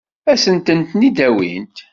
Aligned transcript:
Ad 0.31 0.37
sen-ten-id-awint? 0.43 1.77